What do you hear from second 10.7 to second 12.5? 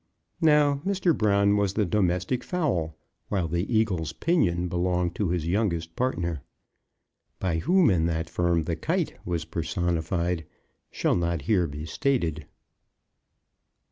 shall not here be stated.